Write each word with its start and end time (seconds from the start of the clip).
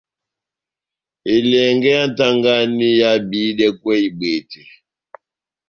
Elɛngɛ 1.33 1.89
yá 1.97 2.03
nʼtagani 2.09 2.89
ehábihidɛkwɛ 2.99 3.93
ibwete. 4.07 4.61